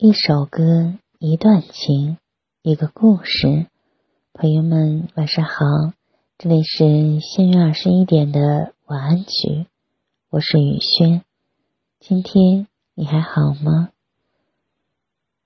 [0.00, 2.18] 一首歌，一段情，
[2.62, 3.66] 一个故事。
[4.32, 5.64] 朋友们，晚上好，
[6.38, 9.66] 这里是限于二十一点的晚安曲，
[10.30, 11.22] 我是雨轩。
[11.98, 13.88] 今天你还好吗？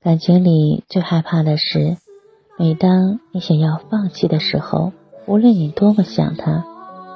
[0.00, 1.96] 感情里最害怕的是，
[2.58, 4.92] 每当你想要放弃的时候，
[5.26, 6.64] 无论你多么想他，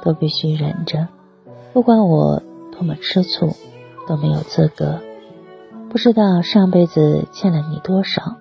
[0.04, 1.08] 都必须忍着。
[1.72, 2.40] 不管我
[2.70, 3.56] 多么吃醋，
[4.06, 5.02] 都没有资格。
[5.94, 8.38] 不知道上辈子欠了你多少，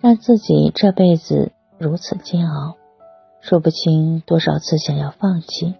[0.00, 2.76] 让自己这辈子如此煎熬。
[3.40, 5.74] 说不清多少次想要放弃，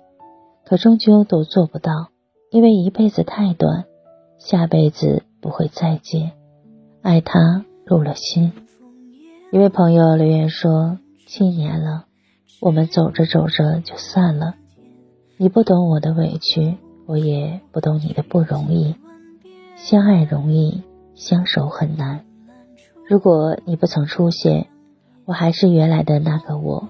[0.66, 2.08] 可终究都做不到，
[2.50, 3.84] 因为一辈子太短，
[4.36, 6.32] 下辈子不会再见。
[7.02, 8.52] 爱他入了心。
[9.52, 10.98] 一位朋友留言说
[11.28, 12.06] ：“七年了，
[12.60, 14.56] 我们走着走着就散了。
[15.36, 18.96] 你不懂我的委屈，我也不懂你的不容易。
[19.76, 20.82] 相爱容易。”
[21.22, 22.24] 相守很难。
[23.08, 24.66] 如果你不曾出现，
[25.24, 26.88] 我还是原来的那个我。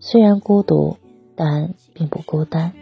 [0.00, 0.96] 虽然孤独，
[1.36, 2.72] 但并不孤单。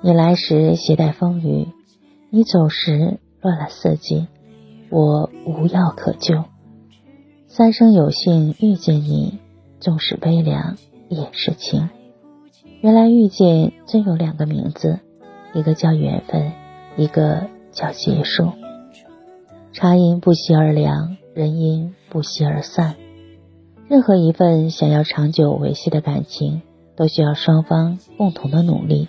[0.00, 1.68] 你来时携带风雨，
[2.28, 4.26] 你走时乱了四季。
[4.90, 6.42] 我无药可救。
[7.46, 9.38] 三生有幸遇见你，
[9.78, 10.76] 纵使悲凉
[11.08, 11.88] 也是情。
[12.80, 14.98] 原来遇见真有两个名字，
[15.54, 16.50] 一个叫缘分，
[16.96, 18.50] 一个叫结束。
[19.74, 22.94] 茶因不期而凉，人因不期而散。
[23.88, 26.62] 任何一份想要长久维系的感情，
[26.94, 29.08] 都需要双方共同的努力。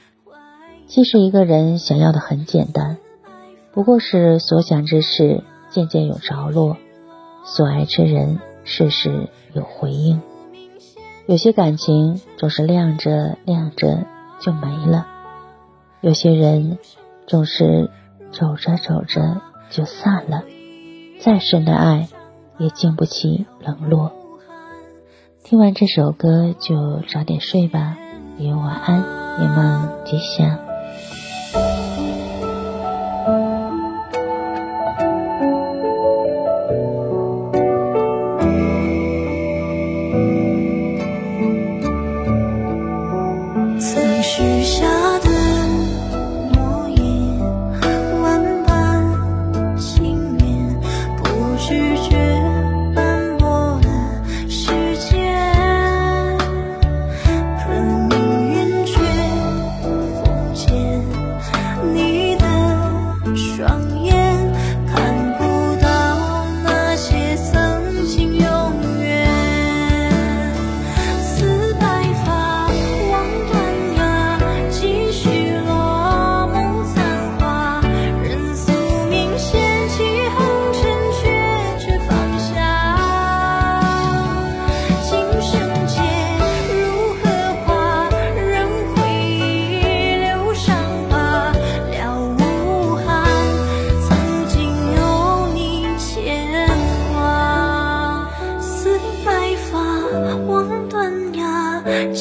[0.88, 2.98] 其实一个人想要的很简单，
[3.74, 6.78] 不过是所想之事渐渐有着落，
[7.44, 10.20] 所爱之人事事有回应。
[11.28, 14.04] 有些感情总是亮着亮着
[14.40, 15.06] 就没了，
[16.02, 16.80] 有些人
[17.28, 17.92] 总是
[18.32, 20.44] 走着走着就散了。
[21.20, 22.08] 再深的爱，
[22.60, 24.12] 也经不起冷落。
[25.44, 27.98] 听完这首歌就早点睡吧，
[28.38, 29.00] 也晚安，
[29.42, 30.75] 夜梦吉祥。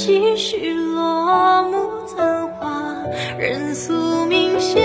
[0.05, 2.95] 几许落幕残花，
[3.39, 4.84] 任宿命写。